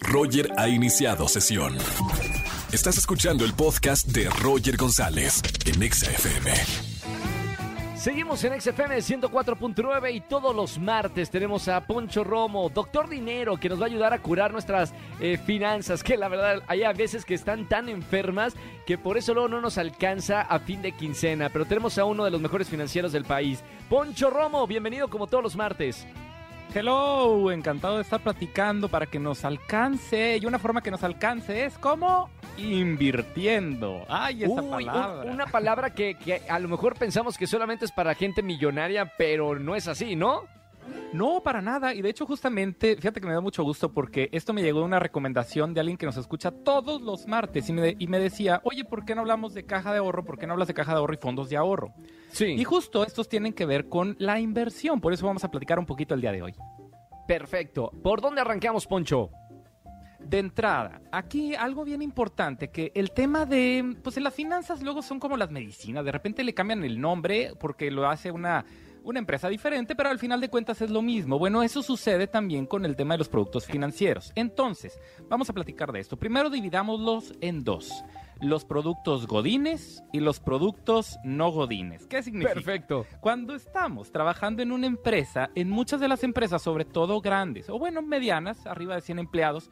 Roger 0.00 0.52
ha 0.56 0.68
iniciado 0.68 1.28
sesión. 1.28 1.76
Estás 2.72 2.98
escuchando 2.98 3.44
el 3.44 3.54
podcast 3.54 4.06
de 4.08 4.28
Roger 4.28 4.76
González 4.76 5.42
en 5.66 5.82
Exa 5.82 6.10
FM. 6.10 6.52
Seguimos 7.96 8.44
en 8.44 8.60
XFM 8.60 8.96
104.9 8.98 10.14
y 10.14 10.20
todos 10.20 10.54
los 10.54 10.78
martes 10.78 11.30
tenemos 11.30 11.66
a 11.66 11.84
Poncho 11.84 12.22
Romo, 12.22 12.70
doctor 12.70 13.08
dinero, 13.08 13.56
que 13.56 13.68
nos 13.68 13.80
va 13.80 13.84
a 13.84 13.88
ayudar 13.88 14.14
a 14.14 14.20
curar 14.20 14.52
nuestras 14.52 14.94
eh, 15.20 15.36
finanzas, 15.36 16.04
que 16.04 16.16
la 16.16 16.28
verdad 16.28 16.62
hay 16.68 16.84
a 16.84 16.92
veces 16.92 17.24
que 17.24 17.34
están 17.34 17.68
tan 17.68 17.88
enfermas 17.88 18.54
que 18.86 18.98
por 18.98 19.18
eso 19.18 19.34
luego 19.34 19.48
no 19.48 19.60
nos 19.60 19.78
alcanza 19.78 20.42
a 20.42 20.60
fin 20.60 20.80
de 20.80 20.92
quincena, 20.92 21.48
pero 21.48 21.64
tenemos 21.64 21.98
a 21.98 22.04
uno 22.04 22.24
de 22.24 22.30
los 22.30 22.40
mejores 22.40 22.68
financieros 22.68 23.10
del 23.10 23.24
país. 23.24 23.64
Poncho 23.88 24.30
Romo, 24.30 24.66
bienvenido 24.68 25.08
como 25.08 25.26
todos 25.26 25.42
los 25.42 25.56
martes. 25.56 26.06
Hello, 26.74 27.50
encantado 27.50 27.96
de 27.96 28.02
estar 28.02 28.20
platicando 28.20 28.88
para 28.88 29.06
que 29.06 29.18
nos 29.18 29.44
alcance. 29.44 30.36
Y 30.40 30.46
una 30.46 30.58
forma 30.58 30.82
que 30.82 30.90
nos 30.90 31.02
alcance 31.02 31.64
es 31.64 31.78
como 31.78 32.28
invirtiendo. 32.58 34.04
Ay, 34.08 34.44
esa 34.44 34.52
Uy, 34.52 34.58
un- 34.60 34.70
palabra. 34.70 35.32
una 35.32 35.46
palabra 35.46 35.90
que, 35.94 36.14
que 36.16 36.42
a 36.48 36.58
lo 36.58 36.68
mejor 36.68 36.94
pensamos 36.94 37.38
que 37.38 37.46
solamente 37.46 37.84
es 37.86 37.92
para 37.92 38.14
gente 38.14 38.42
millonaria, 38.42 39.12
pero 39.16 39.58
no 39.58 39.74
es 39.76 39.88
así, 39.88 40.14
¿no? 40.14 40.42
No, 41.12 41.42
para 41.42 41.60
nada. 41.62 41.94
Y 41.94 42.02
de 42.02 42.10
hecho, 42.10 42.26
justamente, 42.26 42.96
fíjate 42.96 43.20
que 43.20 43.26
me 43.26 43.32
da 43.32 43.40
mucho 43.40 43.62
gusto 43.62 43.92
porque 43.92 44.28
esto 44.32 44.52
me 44.52 44.62
llegó 44.62 44.80
de 44.80 44.84
una 44.86 44.98
recomendación 44.98 45.72
de 45.74 45.80
alguien 45.80 45.96
que 45.96 46.06
nos 46.06 46.16
escucha 46.16 46.50
todos 46.50 47.00
los 47.00 47.26
martes 47.26 47.68
y 47.68 47.72
me, 47.72 47.80
de- 47.82 47.96
y 47.98 48.06
me 48.08 48.18
decía, 48.18 48.60
oye, 48.64 48.84
¿por 48.84 49.04
qué 49.04 49.14
no 49.14 49.22
hablamos 49.22 49.54
de 49.54 49.64
caja 49.64 49.92
de 49.92 49.98
ahorro? 49.98 50.24
¿Por 50.24 50.38
qué 50.38 50.46
no 50.46 50.52
hablas 50.52 50.68
de 50.68 50.74
caja 50.74 50.92
de 50.92 50.98
ahorro 50.98 51.14
y 51.14 51.18
fondos 51.18 51.48
de 51.48 51.56
ahorro? 51.56 51.92
Sí. 52.30 52.46
Y 52.46 52.64
justo 52.64 53.04
estos 53.04 53.28
tienen 53.28 53.52
que 53.52 53.64
ver 53.66 53.88
con 53.88 54.16
la 54.18 54.38
inversión. 54.40 55.00
Por 55.00 55.12
eso 55.12 55.26
vamos 55.26 55.44
a 55.44 55.50
platicar 55.50 55.78
un 55.78 55.86
poquito 55.86 56.14
el 56.14 56.20
día 56.20 56.32
de 56.32 56.42
hoy. 56.42 56.54
Perfecto. 57.26 57.90
¿Por 58.02 58.20
dónde 58.20 58.40
arrancamos, 58.40 58.86
Poncho? 58.86 59.30
De 60.18 60.40
entrada, 60.40 61.00
aquí 61.12 61.54
algo 61.54 61.84
bien 61.84 62.02
importante, 62.02 62.70
que 62.70 62.90
el 62.94 63.12
tema 63.12 63.46
de, 63.46 63.96
pues 64.02 64.16
en 64.16 64.24
las 64.24 64.34
finanzas 64.34 64.82
luego 64.82 65.00
son 65.00 65.20
como 65.20 65.36
las 65.36 65.50
medicinas, 65.50 66.04
de 66.04 66.10
repente 66.12 66.42
le 66.42 66.52
cambian 66.54 66.82
el 66.84 67.00
nombre 67.00 67.52
porque 67.58 67.90
lo 67.90 68.06
hace 68.08 68.30
una, 68.32 68.64
una 69.08 69.20
empresa 69.20 69.48
diferente, 69.48 69.96
pero 69.96 70.10
al 70.10 70.18
final 70.18 70.38
de 70.38 70.50
cuentas 70.50 70.82
es 70.82 70.90
lo 70.90 71.00
mismo. 71.00 71.38
Bueno, 71.38 71.62
eso 71.62 71.82
sucede 71.82 72.26
también 72.26 72.66
con 72.66 72.84
el 72.84 72.94
tema 72.94 73.14
de 73.14 73.18
los 73.18 73.30
productos 73.30 73.64
financieros. 73.64 74.32
Entonces, 74.34 75.00
vamos 75.30 75.48
a 75.48 75.54
platicar 75.54 75.90
de 75.92 76.00
esto. 76.00 76.18
Primero 76.18 76.50
dividámoslos 76.50 77.32
en 77.40 77.64
dos. 77.64 78.04
Los 78.42 78.66
productos 78.66 79.26
godines 79.26 80.02
y 80.12 80.20
los 80.20 80.40
productos 80.40 81.18
no 81.24 81.50
godines. 81.50 82.06
¿Qué 82.06 82.22
significa? 82.22 82.52
Perfecto. 82.52 83.06
Cuando 83.20 83.54
estamos 83.54 84.12
trabajando 84.12 84.62
en 84.62 84.72
una 84.72 84.86
empresa, 84.86 85.48
en 85.54 85.70
muchas 85.70 86.00
de 86.00 86.08
las 86.08 86.22
empresas, 86.22 86.60
sobre 86.60 86.84
todo 86.84 87.22
grandes, 87.22 87.70
o 87.70 87.78
bueno, 87.78 88.02
medianas, 88.02 88.66
arriba 88.66 88.94
de 88.94 89.00
100 89.00 89.20
empleados, 89.20 89.70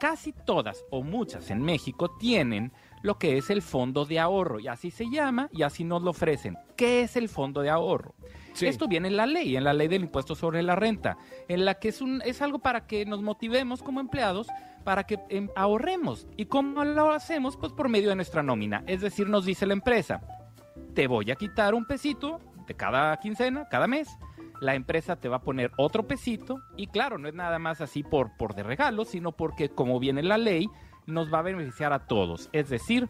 casi 0.00 0.32
todas 0.32 0.82
o 0.90 1.02
muchas 1.02 1.50
en 1.50 1.60
México 1.60 2.16
tienen 2.18 2.72
lo 3.02 3.18
que 3.18 3.38
es 3.38 3.50
el 3.50 3.62
fondo 3.62 4.04
de 4.04 4.18
ahorro, 4.18 4.60
y 4.60 4.68
así 4.68 4.90
se 4.90 5.10
llama, 5.10 5.48
y 5.52 5.62
así 5.62 5.84
nos 5.84 6.02
lo 6.02 6.10
ofrecen. 6.10 6.56
¿Qué 6.76 7.02
es 7.02 7.16
el 7.16 7.28
fondo 7.28 7.60
de 7.62 7.70
ahorro? 7.70 8.14
Sí. 8.54 8.66
Esto 8.66 8.88
viene 8.88 9.08
en 9.08 9.16
la 9.16 9.26
ley, 9.26 9.56
en 9.56 9.64
la 9.64 9.72
ley 9.72 9.88
del 9.88 10.02
impuesto 10.02 10.34
sobre 10.34 10.62
la 10.62 10.74
renta, 10.74 11.16
en 11.46 11.64
la 11.64 11.74
que 11.74 11.88
es, 11.88 12.00
un, 12.00 12.22
es 12.24 12.42
algo 12.42 12.58
para 12.58 12.86
que 12.86 13.06
nos 13.06 13.22
motivemos 13.22 13.82
como 13.82 14.00
empleados 14.00 14.48
para 14.88 15.04
que 15.04 15.18
em, 15.28 15.48
ahorremos. 15.54 16.26
¿Y 16.36 16.46
cómo 16.46 16.82
lo 16.82 17.12
hacemos? 17.12 17.56
Pues 17.56 17.72
por 17.72 17.90
medio 17.90 18.08
de 18.08 18.16
nuestra 18.16 18.42
nómina. 18.42 18.84
Es 18.86 19.02
decir, 19.02 19.28
nos 19.28 19.44
dice 19.44 19.66
la 19.66 19.74
empresa, 19.74 20.22
te 20.94 21.06
voy 21.06 21.30
a 21.30 21.36
quitar 21.36 21.74
un 21.74 21.84
pesito 21.84 22.40
de 22.66 22.74
cada 22.74 23.14
quincena, 23.18 23.68
cada 23.68 23.86
mes. 23.86 24.08
La 24.60 24.74
empresa 24.74 25.16
te 25.16 25.28
va 25.28 25.36
a 25.36 25.42
poner 25.42 25.70
otro 25.76 26.06
pesito 26.06 26.60
y 26.76 26.86
claro, 26.88 27.18
no 27.18 27.28
es 27.28 27.34
nada 27.34 27.58
más 27.58 27.80
así 27.80 28.02
por, 28.02 28.36
por 28.36 28.54
de 28.54 28.62
regalo, 28.62 29.04
sino 29.04 29.32
porque 29.32 29.68
como 29.68 30.00
viene 30.00 30.22
la 30.22 30.38
ley, 30.38 30.68
nos 31.08 31.32
va 31.32 31.40
a 31.40 31.42
beneficiar 31.42 31.92
a 31.92 32.06
todos. 32.06 32.48
Es 32.52 32.68
decir, 32.68 33.08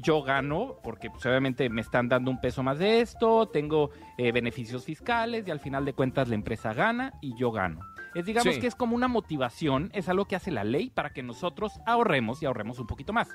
yo 0.00 0.22
gano 0.22 0.76
porque 0.82 1.10
pues, 1.10 1.26
obviamente 1.26 1.68
me 1.68 1.80
están 1.80 2.08
dando 2.08 2.30
un 2.30 2.40
peso 2.40 2.62
más 2.62 2.78
de 2.78 3.00
esto, 3.00 3.48
tengo 3.48 3.90
eh, 4.18 4.32
beneficios 4.32 4.84
fiscales 4.84 5.46
y 5.46 5.50
al 5.50 5.60
final 5.60 5.84
de 5.84 5.92
cuentas 5.92 6.28
la 6.28 6.36
empresa 6.36 6.72
gana 6.72 7.12
y 7.20 7.36
yo 7.36 7.50
gano. 7.50 7.80
Es 8.14 8.24
digamos 8.24 8.54
Sí. 8.54 8.60
que 8.60 8.66
es 8.66 8.74
como 8.74 8.94
una 8.96 9.08
motivación, 9.08 9.90
es 9.92 10.08
algo 10.08 10.24
que 10.26 10.36
hace 10.36 10.50
la 10.50 10.64
ley 10.64 10.90
para 10.90 11.10
que 11.10 11.22
nosotros 11.22 11.72
ahorremos 11.86 12.42
y 12.42 12.46
ahorremos 12.46 12.78
un 12.78 12.86
poquito 12.86 13.12
más. 13.12 13.28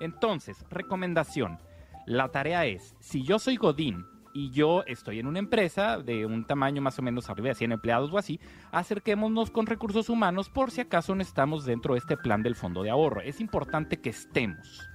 Entonces, 0.00 0.64
recomendación. 0.70 1.58
La 2.06 2.28
tarea 2.30 2.64
es, 2.66 2.96
si 3.00 3.22
yo 3.22 3.38
soy 3.38 3.56
Godín 3.56 4.04
y 4.32 4.50
yo 4.50 4.84
estoy 4.86 5.18
en 5.18 5.26
una 5.26 5.38
empresa 5.38 5.98
de 5.98 6.26
un 6.26 6.44
tamaño 6.44 6.82
más 6.82 6.98
o 6.98 7.02
menos 7.02 7.28
arriba 7.28 7.48
de 7.48 7.54
100 7.54 7.72
empleados 7.72 8.12
o 8.12 8.18
así, 8.18 8.40
acerquémonos 8.72 9.50
con 9.50 9.66
recursos 9.66 10.08
humanos 10.08 10.48
por 10.48 10.70
si 10.70 10.80
acaso 10.80 11.14
no 11.14 11.22
estamos 11.22 11.64
dentro 11.64 11.94
de 11.94 11.98
este 11.98 12.16
plan 12.16 12.42
del 12.42 12.54
fondo 12.54 12.82
de 12.82 12.90
ahorro. 12.90 13.20
Es 13.20 13.40
importante 13.40 14.00
que 14.00 14.10
estemos. 14.10 14.88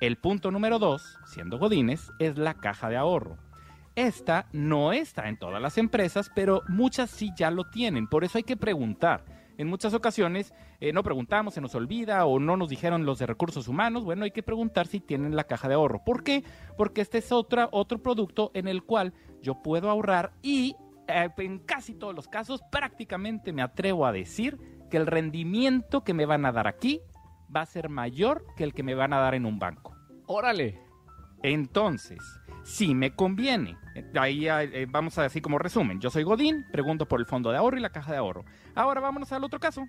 El 0.00 0.16
punto 0.16 0.50
número 0.50 0.78
dos, 0.78 1.18
siendo 1.24 1.58
Godines, 1.58 2.12
es 2.18 2.36
la 2.36 2.54
caja 2.54 2.88
de 2.88 2.96
ahorro. 2.96 3.38
Esta 3.94 4.46
no 4.52 4.92
está 4.92 5.28
en 5.28 5.38
todas 5.38 5.60
las 5.60 5.78
empresas, 5.78 6.30
pero 6.34 6.62
muchas 6.68 7.08
sí 7.08 7.30
ya 7.34 7.50
lo 7.50 7.64
tienen. 7.64 8.06
Por 8.06 8.24
eso 8.24 8.36
hay 8.36 8.44
que 8.44 8.58
preguntar. 8.58 9.24
En 9.58 9.68
muchas 9.68 9.94
ocasiones 9.94 10.52
eh, 10.80 10.92
no 10.92 11.02
preguntamos, 11.02 11.54
se 11.54 11.60
nos 11.60 11.74
olvida 11.74 12.24
o 12.26 12.38
no 12.38 12.56
nos 12.56 12.68
dijeron 12.68 13.06
los 13.06 13.18
de 13.18 13.26
recursos 13.26 13.68
humanos. 13.68 14.04
Bueno, 14.04 14.24
hay 14.24 14.30
que 14.30 14.42
preguntar 14.42 14.86
si 14.86 15.00
tienen 15.00 15.34
la 15.34 15.44
caja 15.44 15.68
de 15.68 15.74
ahorro. 15.74 16.04
¿Por 16.04 16.22
qué? 16.22 16.44
Porque 16.76 17.00
este 17.00 17.18
es 17.18 17.32
otra, 17.32 17.68
otro 17.72 18.02
producto 18.02 18.50
en 18.54 18.68
el 18.68 18.82
cual 18.82 19.14
yo 19.42 19.62
puedo 19.62 19.88
ahorrar 19.90 20.32
y 20.42 20.76
eh, 21.08 21.30
en 21.38 21.58
casi 21.60 21.94
todos 21.94 22.14
los 22.14 22.28
casos 22.28 22.62
prácticamente 22.70 23.52
me 23.52 23.62
atrevo 23.62 24.06
a 24.06 24.12
decir 24.12 24.58
que 24.90 24.96
el 24.96 25.06
rendimiento 25.06 26.04
que 26.04 26.14
me 26.14 26.26
van 26.26 26.44
a 26.44 26.52
dar 26.52 26.66
aquí 26.66 27.00
va 27.54 27.62
a 27.62 27.66
ser 27.66 27.88
mayor 27.88 28.44
que 28.56 28.64
el 28.64 28.74
que 28.74 28.82
me 28.82 28.94
van 28.94 29.12
a 29.12 29.20
dar 29.20 29.34
en 29.34 29.46
un 29.46 29.58
banco. 29.58 29.94
Órale. 30.26 30.80
Entonces, 31.42 32.18
sí 32.66 32.94
me 32.94 33.14
conviene. 33.14 33.76
Ahí 34.18 34.46
eh, 34.48 34.86
vamos 34.90 35.16
a 35.18 35.22
decir 35.22 35.40
como 35.40 35.58
resumen. 35.58 36.00
Yo 36.00 36.10
soy 36.10 36.24
Godín, 36.24 36.66
pregunto 36.72 37.06
por 37.06 37.20
el 37.20 37.26
fondo 37.26 37.50
de 37.50 37.56
ahorro 37.58 37.78
y 37.78 37.80
la 37.80 37.90
caja 37.90 38.10
de 38.12 38.18
ahorro. 38.18 38.44
Ahora 38.74 39.00
vámonos 39.00 39.32
al 39.32 39.44
otro 39.44 39.60
caso. 39.60 39.86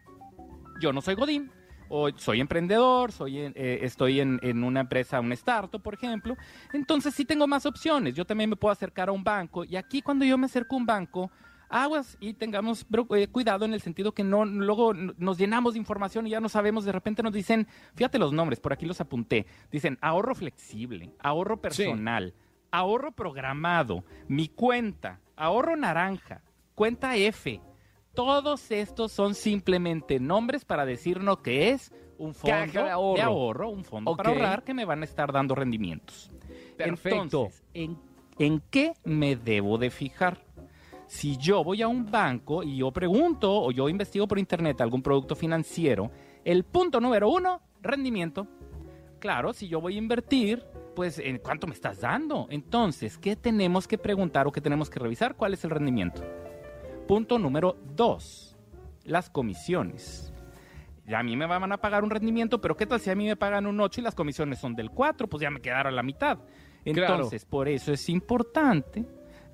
Yo 0.79 0.93
no 0.93 1.01
soy 1.01 1.15
Godín, 1.15 1.51
o 1.89 2.09
soy 2.15 2.39
emprendedor, 2.39 3.11
soy 3.11 3.39
en- 3.39 3.53
eh, 3.55 3.79
estoy 3.81 4.19
en, 4.19 4.39
en 4.43 4.63
una 4.63 4.81
empresa, 4.81 5.19
un 5.19 5.31
startup, 5.31 5.81
por 5.81 5.95
ejemplo. 5.95 6.35
Entonces 6.71 7.15
sí 7.15 7.25
tengo 7.25 7.47
más 7.47 7.65
opciones. 7.65 8.13
Yo 8.13 8.25
también 8.25 8.49
me 8.49 8.55
puedo 8.55 8.71
acercar 8.71 9.09
a 9.09 9.11
un 9.11 9.23
banco. 9.23 9.63
Y 9.65 9.75
aquí 9.75 10.01
cuando 10.01 10.23
yo 10.23 10.37
me 10.37 10.45
acerco 10.45 10.75
a 10.75 10.79
un 10.79 10.85
banco, 10.85 11.31
aguas 11.69 12.15
y 12.19 12.33
tengamos 12.33 12.85
eh, 13.15 13.27
cuidado 13.27 13.65
en 13.65 13.73
el 13.73 13.81
sentido 13.81 14.13
que 14.13 14.23
no 14.23 14.45
luego 14.45 14.93
nos 14.93 15.37
llenamos 15.37 15.73
de 15.73 15.79
información 15.79 16.27
y 16.27 16.29
ya 16.29 16.39
no 16.39 16.47
sabemos, 16.47 16.85
de 16.85 16.91
repente 16.93 17.23
nos 17.23 17.33
dicen, 17.33 17.67
fíjate 17.95 18.19
los 18.19 18.31
nombres, 18.31 18.59
por 18.59 18.71
aquí 18.71 18.85
los 18.85 19.01
apunté, 19.01 19.45
dicen 19.71 19.97
ahorro 19.99 20.33
flexible, 20.35 21.11
ahorro 21.19 21.57
personal, 21.61 22.33
ahorro 22.71 23.11
programado, 23.11 24.03
mi 24.27 24.47
cuenta, 24.47 25.19
ahorro 25.35 25.75
naranja, 25.75 26.41
cuenta 26.75 27.15
F. 27.15 27.61
Todos 28.13 28.71
estos 28.71 29.11
son 29.11 29.35
simplemente 29.35 30.19
nombres 30.19 30.65
para 30.65 30.85
decirnos 30.85 31.39
que 31.39 31.69
es 31.69 31.93
un 32.17 32.33
fondo 32.33 32.83
de 33.13 33.21
ahorro. 33.21 33.69
un 33.69 33.83
fondo 33.83 34.15
para 34.15 34.29
ahorrar 34.29 34.63
que 34.63 34.73
me 34.73 34.85
van 34.85 35.01
a 35.01 35.05
estar 35.05 35.31
dando 35.31 35.53
rendimientos. 35.53 36.31
Perfecto. 36.75 37.21
Entonces, 37.21 37.63
¿en, 37.73 37.97
en 38.39 38.61
qué 38.71 38.93
me 39.03 39.35
debo 39.35 39.77
de 39.77 39.91
fijar? 39.91 40.43
Si 41.07 41.37
yo 41.37 41.63
voy 41.63 41.81
a 41.81 41.87
un 41.87 42.09
banco 42.09 42.63
y 42.63 42.77
yo 42.77 42.91
pregunto 42.91 43.63
o 43.63 43.71
yo 43.71 43.87
investigo 43.87 44.27
por 44.27 44.39
internet 44.39 44.81
algún 44.81 45.01
producto 45.01 45.35
financiero, 45.35 46.11
el 46.43 46.63
punto 46.63 46.99
número 46.99 47.29
uno, 47.29 47.61
rendimiento. 47.81 48.47
Claro, 49.19 49.53
si 49.53 49.67
yo 49.67 49.79
voy 49.79 49.95
a 49.95 49.99
invertir, 49.99 50.63
pues 50.97 51.19
¿en 51.19 51.37
cuánto 51.37 51.67
me 51.67 51.75
estás 51.75 52.01
dando? 52.01 52.47
Entonces, 52.49 53.19
¿qué 53.19 53.35
tenemos 53.35 53.87
que 53.87 53.99
preguntar 53.99 54.47
o 54.47 54.51
qué 54.51 54.61
tenemos 54.61 54.89
que 54.89 54.97
revisar? 54.97 55.35
¿Cuál 55.35 55.53
es 55.53 55.63
el 55.63 55.69
rendimiento? 55.69 56.23
Punto 57.07 57.37
número 57.37 57.77
dos, 57.95 58.57
las 59.03 59.29
comisiones. 59.29 60.33
A 61.13 61.21
mí 61.21 61.37
me 61.37 61.45
van 61.45 61.71
a 61.71 61.77
pagar 61.77 62.03
un 62.03 62.09
rendimiento, 62.09 62.59
pero 62.59 62.75
¿qué 62.75 62.87
tal 62.87 62.99
si 62.99 63.11
a 63.11 63.15
mí 63.15 63.27
me 63.27 63.35
pagan 63.35 63.67
un 63.67 63.79
8 63.79 64.01
y 64.01 64.03
las 64.05 64.15
comisiones 64.15 64.57
son 64.57 64.73
del 64.73 64.89
4? 64.89 65.27
Pues 65.27 65.39
ya 65.39 65.51
me 65.51 65.61
quedaron 65.61 65.95
la 65.95 66.01
mitad. 66.01 66.39
Entonces, 66.83 67.45
por 67.45 67.67
eso 67.67 67.93
es 67.93 68.09
importante 68.09 69.05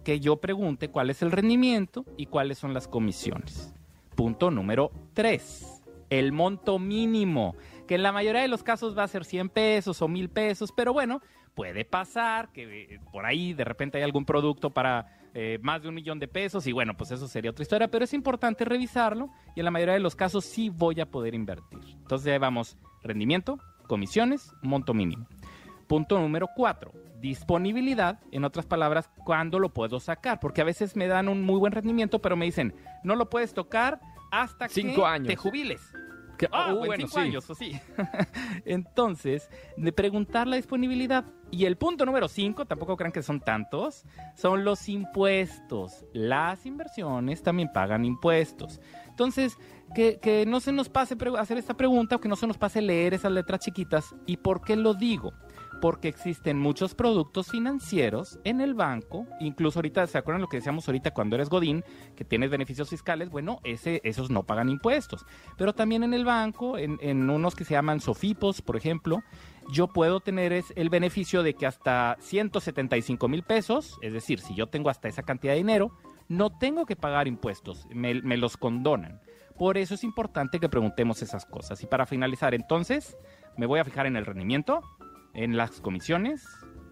que 0.06 0.22
yo 0.22 0.38
pregunte 0.38 0.88
cuál 0.88 1.10
es 1.10 1.22
el 1.24 1.32
rendimiento 1.34 2.06
y 2.16 2.28
cuáles 2.28 2.58
son 2.58 2.74
las 2.74 2.88
comisiones. 2.88 3.76
Punto 4.16 4.50
número 4.50 4.92
3. 5.14 5.82
El 6.10 6.32
monto 6.32 6.80
mínimo, 6.80 7.58
que 7.88 7.96
en 7.96 8.04
la 8.04 8.12
mayoría 8.12 8.42
de 8.42 8.48
los 8.48 8.64
casos 8.64 8.98
va 8.98 9.04
a 9.04 9.08
ser 9.08 9.26
100 9.26 9.50
pesos 9.50 10.02
o 10.02 10.08
1000 10.08 10.30
pesos, 10.30 10.72
pero 10.72 10.94
bueno, 10.94 11.22
puede 11.54 11.86
pasar 11.86 12.52
que 12.52 12.96
eh, 12.96 13.00
por 13.12 13.26
ahí 13.26 13.54
de 13.54 13.64
repente 13.64 13.98
hay 13.98 14.04
algún 14.04 14.26
producto 14.26 14.72
para 14.72 15.08
eh, 15.34 15.60
más 15.62 15.82
de 15.82 15.90
un 15.90 15.96
millón 15.96 16.20
de 16.20 16.28
pesos 16.28 16.66
y 16.68 16.72
bueno, 16.72 16.96
pues 16.96 17.12
eso 17.12 17.28
sería 17.28 17.52
otra 17.52 17.64
historia, 17.64 17.88
pero 17.90 18.06
es 18.06 18.14
importante 18.14 18.66
revisarlo 18.66 19.30
y 19.56 19.60
en 19.60 19.66
la 19.66 19.72
mayoría 19.72 19.94
de 19.96 20.00
los 20.00 20.16
casos 20.16 20.46
sí 20.46 20.70
voy 20.70 21.00
a 21.02 21.06
poder 21.10 21.34
invertir. 21.36 21.80
Entonces 21.98 22.26
ya 22.28 22.40
vamos, 22.40 22.78
rendimiento, 23.04 23.60
comisiones, 23.88 24.52
monto 24.62 24.94
mínimo. 24.94 25.28
Punto 25.88 26.18
número 26.20 26.48
cuatro, 26.56 26.94
disponibilidad, 27.20 28.20
en 28.32 28.46
otras 28.46 28.66
palabras, 28.66 29.10
¿cuándo 29.26 29.60
lo 29.60 29.74
puedo 29.74 30.00
sacar? 30.00 30.40
Porque 30.40 30.62
a 30.62 30.66
veces 30.66 30.96
me 30.96 31.08
dan 31.08 31.28
un 31.28 31.42
muy 31.42 31.60
buen 31.60 31.74
rendimiento, 31.74 32.20
pero 32.20 32.36
me 32.36 32.46
dicen, 32.46 32.74
no 33.04 33.16
lo 33.16 33.30
puedes 33.30 33.54
tocar 33.54 34.00
hasta 34.32 34.70
Cinco 34.70 35.02
que 35.02 35.08
años. 35.08 35.28
te 35.28 35.36
jubiles. 35.36 35.82
Que, 36.38 36.48
ah, 36.52 36.70
en 36.72 36.78
bueno, 36.78 37.08
sí. 37.08 37.20
años, 37.20 37.50
o 37.50 37.56
sí. 37.56 37.80
Entonces, 38.66 39.50
de 39.78 39.92
preguntar 39.92 40.48
la 40.48 40.56
disponibilidad. 40.56 41.26
Y 41.52 41.66
el 41.66 41.78
punto 41.78 42.06
número 42.06 42.28
5, 42.28 42.66
tampoco 42.66 42.98
crean 42.98 43.12
que 43.12 43.22
son 43.22 43.40
tantos, 43.40 44.06
son 44.36 44.64
los 44.64 44.90
impuestos. 44.90 46.06
Las 46.14 46.66
inversiones 46.66 47.44
también 47.44 47.72
pagan 47.72 48.06
impuestos. 48.06 48.82
Entonces, 49.08 49.58
que, 49.94 50.20
que 50.20 50.46
no 50.48 50.60
se 50.60 50.72
nos 50.72 50.90
pase 50.90 51.16
hacer 51.38 51.58
esta 51.60 51.76
pregunta 51.76 52.16
o 52.16 52.20
que 52.20 52.30
no 52.30 52.36
se 52.36 52.48
nos 52.48 52.58
pase 52.58 52.82
leer 52.82 53.14
esas 53.14 53.32
letras 53.32 53.60
chiquitas. 53.60 54.16
¿Y 54.26 54.38
por 54.38 54.62
qué 54.62 54.76
lo 54.76 54.96
digo? 54.96 55.34
Porque 55.84 56.08
existen 56.08 56.58
muchos 56.58 56.96
productos 56.96 57.52
financieros 57.52 58.40
en 58.46 58.62
el 58.62 58.74
banco, 58.74 59.28
incluso 59.42 59.80
ahorita, 59.80 60.08
¿se 60.08 60.18
acuerdan 60.18 60.40
lo 60.40 60.48
que 60.48 60.56
decíamos 60.56 60.88
ahorita 60.88 61.12
cuando 61.12 61.36
eres 61.36 61.50
Godín, 61.50 61.84
que 62.16 62.24
tienes 62.24 62.50
beneficios 62.50 62.90
fiscales? 62.90 63.30
Bueno, 63.30 63.60
esos 63.66 64.32
no 64.32 64.44
pagan 64.44 64.70
impuestos. 64.70 65.26
Pero 65.58 65.74
también 65.74 66.04
en 66.04 66.14
el 66.14 66.24
banco, 66.24 66.78
en, 66.78 67.30
unos 67.30 67.54
que 67.54 67.66
se 67.66 67.74
llaman 67.74 68.00
Sofipos, 68.00 68.62
por 68.62 68.78
ejemplo, 68.78 69.24
yo 69.74 69.88
puedo 69.90 70.22
tener 70.22 70.64
el 70.74 70.90
beneficio 70.90 71.44
de 71.44 71.54
que 71.54 71.66
hasta 71.66 72.16
175 72.22 73.28
mil 73.28 73.44
pesos, 73.44 74.00
es 74.02 74.14
decir, 74.14 74.40
si 74.40 74.56
yo 74.56 74.68
tengo 74.68 74.90
hasta 74.90 75.10
esa 75.10 75.24
cantidad 75.24 75.52
de 75.52 75.58
dinero, 75.58 75.92
no 76.30 76.58
tengo 76.58 76.86
que 76.86 76.96
pagar 76.96 77.28
impuestos, 77.28 77.88
me, 77.94 78.22
me 78.22 78.38
los 78.38 78.56
condonan. 78.56 79.20
Por 79.58 79.78
eso 79.78 79.96
es 79.96 80.06
importante 80.06 80.62
que 80.62 80.70
preguntemos 80.70 81.22
esas 81.22 81.46
cosas. 81.46 81.84
Y 81.84 81.88
para 81.88 82.06
finalizar, 82.06 82.54
entonces, 82.54 83.18
me 83.58 83.66
voy 83.66 83.82
a 83.82 83.84
fijar 83.84 84.06
en 84.06 84.16
el 84.16 84.26
rendimiento, 84.26 84.82
en 85.34 85.58
las 85.58 85.82
comisiones, 85.82 86.46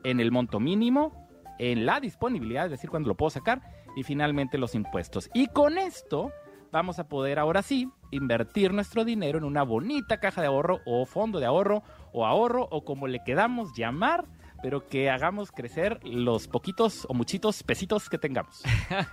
en 0.04 0.20
el 0.20 0.32
monto 0.32 0.60
mínimo, 0.60 1.28
en 1.60 1.86
la 1.86 2.00
disponibilidad, 2.00 2.66
es 2.66 2.72
decir, 2.72 2.90
cuando 2.90 3.10
lo 3.10 3.18
puedo 3.18 3.30
sacar, 3.30 3.62
y 3.96 4.04
finalmente 4.04 4.58
los 4.58 4.76
impuestos. 4.76 5.30
Y 5.34 5.48
con 5.48 5.78
esto 5.78 6.32
vamos 6.72 7.00
a 7.00 7.08
poder 7.08 7.40
ahora 7.40 7.62
sí 7.62 7.90
invertir 8.12 8.74
nuestro 8.74 9.06
dinero 9.06 9.38
en 9.38 9.44
una 9.44 9.64
bonita 9.64 10.20
caja 10.20 10.42
de 10.42 10.48
ahorro 10.48 10.80
o 10.86 11.06
fondo 11.06 11.40
de 11.40 11.46
ahorro 11.46 11.84
o 12.14 12.26
ahorro 12.26 12.68
o 12.72 12.84
como 12.84 13.08
le 13.08 13.24
quedamos 13.24 13.74
llamar, 13.76 14.26
pero 14.62 14.88
que 14.88 15.10
hagamos 15.10 15.52
crecer 15.52 16.00
los 16.04 16.48
poquitos 16.48 17.06
o 17.10 17.14
muchitos 17.14 17.64
pesitos 17.64 18.10
que 18.10 18.18
tengamos. 18.18 18.62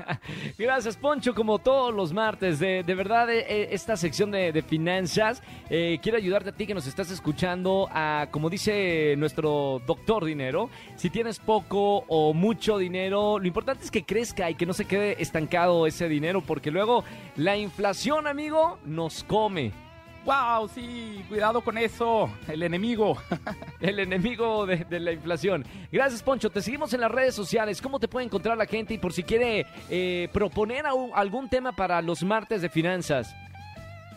Gracias, 0.59 0.97
Poncho, 0.97 1.35
como 1.35 1.59
todos 1.59 1.95
los 1.95 2.13
martes. 2.13 2.59
De, 2.59 2.83
de 2.83 2.95
verdad, 2.95 3.31
eh, 3.31 3.47
eh, 3.49 3.69
esta 3.73 3.97
sección 3.97 4.31
de, 4.31 4.53
de 4.53 4.63
finanzas 4.63 5.43
eh, 5.71 5.99
quiere 6.03 6.19
ayudarte 6.19 6.51
a 6.51 6.53
ti 6.53 6.67
que 6.67 6.75
nos 6.75 6.87
estás 6.87 7.11
escuchando 7.11 7.89
a, 7.91 8.29
como 8.31 8.51
dice 8.51 9.15
nuestro 9.17 9.81
doctor 9.87 10.25
dinero, 10.25 10.71
si 10.97 11.11
tienes 11.11 11.39
poco 11.39 12.05
o 12.09 12.35
mucho 12.35 12.79
dinero, 12.79 13.39
lo 13.39 13.47
importante 13.47 13.85
es 13.85 13.91
que 13.91 14.05
crezca 14.05 14.51
y 14.51 14.55
que 14.55 14.67
no 14.67 14.73
se 14.73 14.85
quede 14.85 15.21
estancado 15.23 15.87
ese 15.87 16.09
dinero, 16.09 16.43
porque 16.43 16.71
luego 16.71 17.05
la 17.37 17.57
inflación, 17.57 18.27
amigo, 18.27 18.79
nos 18.85 19.25
come. 19.25 19.88
¡Wow! 20.29 20.69
Sí, 20.69 21.25
cuidado 21.27 21.63
con 21.63 21.79
eso, 21.79 22.31
el 22.49 22.63
enemigo. 22.63 23.17
El 23.81 23.99
enemigo 23.99 24.67
de, 24.67 24.85
de 24.85 25.01
la 25.01 25.13
inflación. 25.13 25.65
Gracias, 25.91 26.23
Poncho. 26.23 26.51
Te 26.51 26.61
seguimos 26.61 26.93
en 26.93 27.01
las 27.01 27.11
redes 27.11 27.35
sociales. 27.35 27.81
¿Cómo 27.81 27.99
te 27.99 28.09
puede 28.09 28.27
encontrar 28.27 28.59
la 28.59 28.67
gente? 28.67 28.93
Y 28.93 28.99
por 28.99 29.15
si 29.15 29.23
quiere 29.23 29.65
eh, 29.89 30.29
proponer 30.33 30.85
algún 31.15 31.49
tema 31.49 31.73
para 31.73 32.03
los 32.03 32.23
martes 32.25 32.61
de 32.61 32.69
finanzas. 32.69 33.35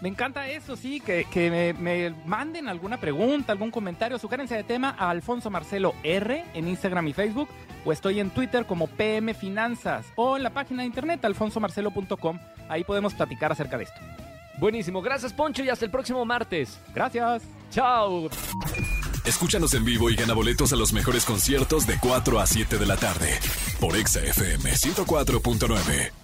Me 0.01 0.09
encanta 0.09 0.49
eso, 0.49 0.75
sí, 0.75 0.99
que, 0.99 1.25
que 1.31 1.49
me, 1.49 1.73
me 1.73 2.09
manden 2.25 2.67
alguna 2.67 2.97
pregunta, 2.97 3.53
algún 3.53 3.71
comentario, 3.71 4.19
sugerencia 4.19 4.57
de 4.57 4.63
tema 4.63 4.93
a 4.97 5.11
Alfonso 5.11 5.49
Marcelo 5.49 5.93
R 6.03 6.43
en 6.53 6.67
Instagram 6.67 7.07
y 7.07 7.13
Facebook, 7.13 7.47
o 7.85 7.91
estoy 7.93 8.19
en 8.19 8.31
Twitter 8.31 8.65
como 8.65 8.87
PM 8.87 9.33
Finanzas, 9.33 10.11
o 10.15 10.35
en 10.35 10.43
la 10.43 10.49
página 10.49 10.81
de 10.81 10.87
internet 10.87 11.23
alfonsomarcelo.com. 11.23 12.39
Ahí 12.67 12.83
podemos 12.83 13.13
platicar 13.13 13.51
acerca 13.51 13.77
de 13.77 13.83
esto. 13.85 14.01
Buenísimo. 14.59 15.01
Gracias, 15.01 15.33
Poncho, 15.33 15.63
y 15.63 15.69
hasta 15.69 15.85
el 15.85 15.91
próximo 15.91 16.23
martes. 16.25 16.79
Gracias. 16.93 17.43
Chao. 17.71 18.29
Escúchanos 19.25 19.73
en 19.73 19.85
vivo 19.85 20.09
y 20.09 20.15
gana 20.15 20.33
boletos 20.33 20.73
a 20.73 20.75
los 20.75 20.93
mejores 20.93 21.25
conciertos 21.25 21.85
de 21.85 21.97
4 21.99 22.39
a 22.39 22.45
7 22.45 22.77
de 22.77 22.85
la 22.85 22.97
tarde 22.97 23.39
por 23.79 23.95
Exa 23.95 24.19
FM 24.19 24.71
104.9. 24.71 26.20